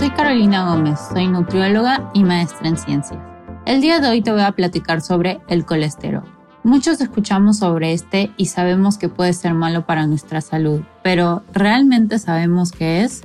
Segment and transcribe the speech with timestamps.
[0.00, 3.20] soy Carolina Gómez, soy nutrióloga y maestra en ciencias.
[3.66, 6.24] El día de hoy te voy a platicar sobre el colesterol.
[6.62, 12.18] Muchos escuchamos sobre este y sabemos que puede ser malo para nuestra salud, pero ¿realmente
[12.18, 13.24] sabemos qué es?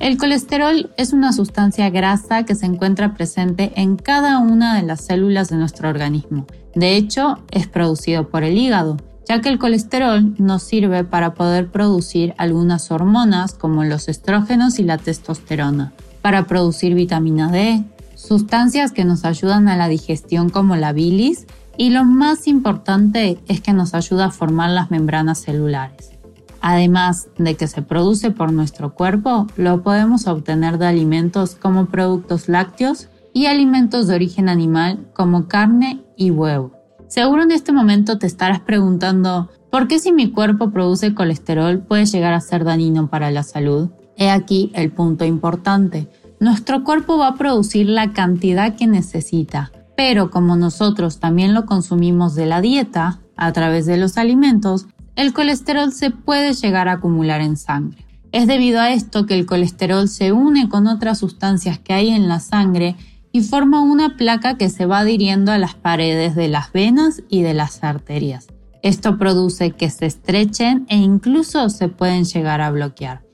[0.00, 5.02] El colesterol es una sustancia grasa que se encuentra presente en cada una de las
[5.02, 6.46] células de nuestro organismo.
[6.74, 8.96] De hecho, es producido por el hígado
[9.28, 14.84] ya que el colesterol nos sirve para poder producir algunas hormonas como los estrógenos y
[14.84, 15.92] la testosterona,
[16.26, 17.84] para producir vitamina D,
[18.16, 21.46] sustancias que nos ayudan a la digestión como la bilis
[21.78, 26.10] y lo más importante es que nos ayuda a formar las membranas celulares.
[26.60, 32.48] Además de que se produce por nuestro cuerpo, lo podemos obtener de alimentos como productos
[32.48, 36.72] lácteos y alimentos de origen animal como carne y huevo.
[37.06, 42.04] Seguro en este momento te estarás preguntando, ¿por qué si mi cuerpo produce colesterol puede
[42.04, 43.90] llegar a ser dañino para la salud?
[44.16, 46.08] He aquí el punto importante.
[46.40, 52.34] Nuestro cuerpo va a producir la cantidad que necesita, pero como nosotros también lo consumimos
[52.34, 57.40] de la dieta, a través de los alimentos, el colesterol se puede llegar a acumular
[57.40, 58.04] en sangre.
[58.32, 62.28] Es debido a esto que el colesterol se une con otras sustancias que hay en
[62.28, 62.96] la sangre
[63.32, 67.42] y forma una placa que se va adhiriendo a las paredes de las venas y
[67.42, 68.48] de las arterias.
[68.82, 73.25] Esto produce que se estrechen e incluso se pueden llegar a bloquear.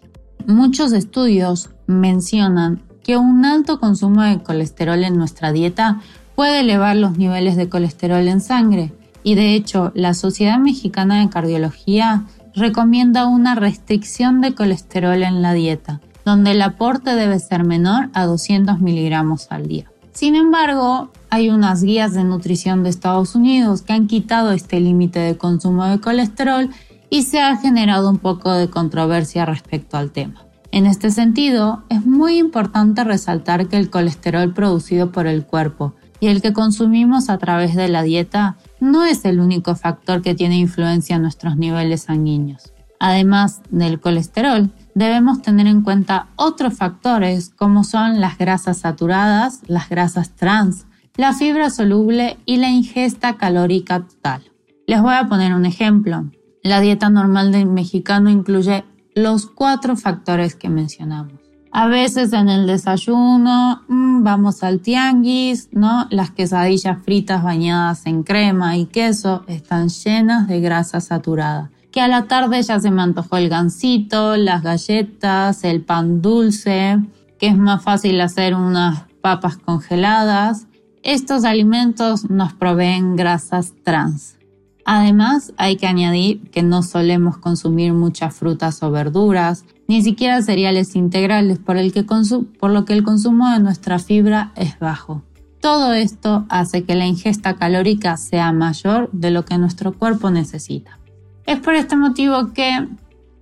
[0.46, 6.00] Muchos estudios mencionan que un alto consumo de colesterol en nuestra dieta
[6.34, 11.28] puede elevar los niveles de colesterol en sangre y de hecho la Sociedad Mexicana de
[11.28, 12.24] Cardiología
[12.54, 18.26] recomienda una restricción de colesterol en la dieta, donde el aporte debe ser menor a
[18.26, 19.90] 200 miligramos al día.
[20.12, 25.18] Sin embargo, hay unas guías de nutrición de Estados Unidos que han quitado este límite
[25.18, 26.68] de consumo de colesterol
[27.12, 30.46] y se ha generado un poco de controversia respecto al tema.
[30.70, 36.28] En este sentido, es muy importante resaltar que el colesterol producido por el cuerpo y
[36.28, 40.56] el que consumimos a través de la dieta no es el único factor que tiene
[40.56, 42.72] influencia en nuestros niveles sanguíneos.
[42.98, 49.90] Además del colesterol, debemos tener en cuenta otros factores como son las grasas saturadas, las
[49.90, 50.86] grasas trans,
[51.16, 54.50] la fibra soluble y la ingesta calórica total.
[54.86, 56.30] Les voy a poner un ejemplo.
[56.62, 58.84] La dieta normal del mexicano incluye
[59.14, 61.34] los cuatro factores que mencionamos.
[61.70, 66.06] A veces en el desayuno mm, vamos al tianguis, ¿no?
[66.10, 72.08] Las quesadillas fritas bañadas en crema y queso están llenas de grasa saturada que a
[72.08, 76.98] la tarde ya se me antojó el gansito, las galletas, el pan dulce,
[77.38, 80.66] que es más fácil hacer unas papas congeladas.
[81.02, 84.38] Estos alimentos nos proveen grasas trans.
[84.84, 90.96] Además, hay que añadir que no solemos consumir muchas frutas o verduras, ni siquiera cereales
[90.96, 95.22] integrales, por, lo que el consumo de nuestra fibra es bajo.
[95.60, 100.98] Todo esto hace que la ingesta calórica sea mayor de lo que nuestro cuerpo necesita.
[101.46, 102.88] Es por este motivo que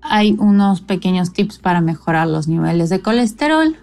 [0.02, 3.76] hay unos pequeños tips para mejorar los niveles de colesterol.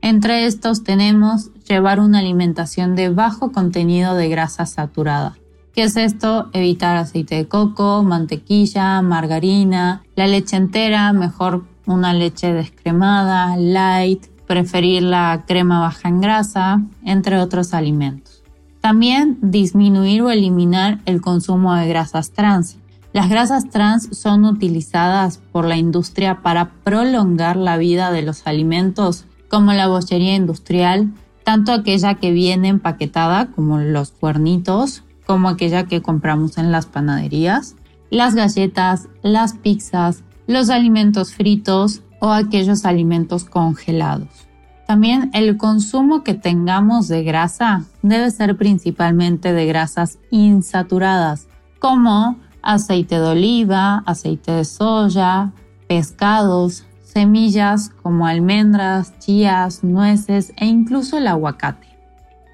[0.00, 5.39] Entre estos tenemos llevar una alimentación de bajo contenido de grasa saturada.
[5.80, 6.50] ¿Qué es esto?
[6.52, 15.02] Evitar aceite de coco, mantequilla, margarina, la leche entera, mejor una leche descremada, light, preferir
[15.04, 18.42] la crema baja en grasa, entre otros alimentos.
[18.82, 22.76] También disminuir o eliminar el consumo de grasas trans.
[23.14, 29.24] Las grasas trans son utilizadas por la industria para prolongar la vida de los alimentos,
[29.48, 31.10] como la bollería industrial,
[31.42, 37.76] tanto aquella que viene empaquetada, como los cuernitos, como aquella que compramos en las panaderías,
[38.10, 44.48] las galletas, las pizzas, los alimentos fritos o aquellos alimentos congelados.
[44.88, 51.46] También el consumo que tengamos de grasa debe ser principalmente de grasas insaturadas,
[51.78, 55.52] como aceite de oliva, aceite de soya,
[55.86, 61.86] pescados, semillas como almendras, chías, nueces e incluso el aguacate.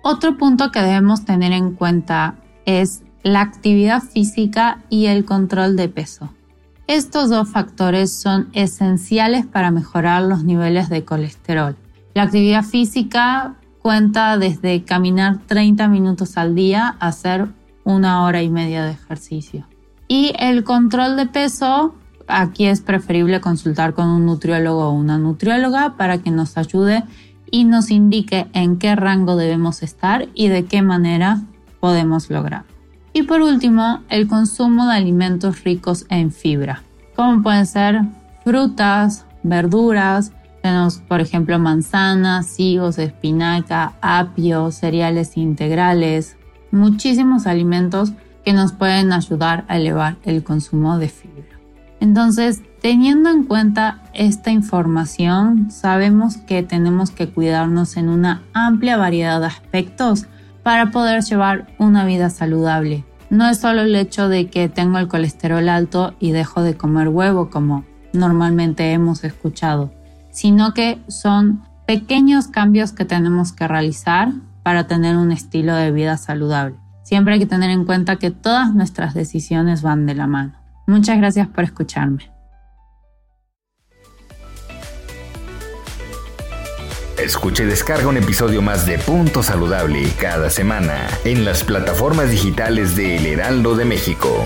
[0.03, 2.35] Otro punto que debemos tener en cuenta
[2.67, 6.31] es la actividad física y el control de peso.
[6.87, 11.77] Estos dos factores son esenciales para mejorar los niveles de colesterol.
[12.15, 17.49] La actividad física cuenta desde caminar 30 minutos al día a hacer
[17.83, 19.67] una hora y media de ejercicio.
[20.09, 21.95] Y el control de peso,
[22.29, 27.03] aquí es preferible consultar con un nutriólogo o una nutrióloga para que nos ayude
[27.51, 31.43] y nos indique en qué rango debemos estar y de qué manera
[31.87, 32.65] podemos lograr.
[33.13, 36.83] Y por último, el consumo de alimentos ricos en fibra,
[37.15, 38.01] como pueden ser
[38.43, 46.37] frutas, verduras, tenemos por ejemplo manzanas, higos, espinaca, apio, cereales integrales,
[46.73, 51.61] muchísimos alimentos que nos pueden ayudar a elevar el consumo de fibra.
[52.01, 59.39] Entonces, teniendo en cuenta esta información, sabemos que tenemos que cuidarnos en una amplia variedad
[59.39, 60.27] de aspectos
[60.67, 63.05] para poder llevar una vida saludable.
[63.31, 67.07] No es solo el hecho de que tengo el colesterol alto y dejo de comer
[67.07, 69.93] huevo como normalmente hemos escuchado,
[70.33, 74.33] sino que son pequeños cambios que tenemos que realizar
[74.65, 76.75] para tener un estilo de vida saludable.
[77.05, 80.55] Siempre hay que tener en cuenta que todas nuestras decisiones van de la mano.
[80.89, 82.36] Muchas gracias por escucharme.
[87.19, 92.95] Escuche y descarga un episodio más de Punto Saludable cada semana en las plataformas digitales
[92.95, 94.45] de El Heraldo de México.